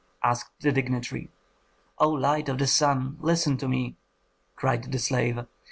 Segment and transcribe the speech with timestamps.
[0.23, 1.29] asked the dignitary.
[1.99, 3.97] "O light of the sun, listen to me!"
[4.55, 5.45] cried the slave.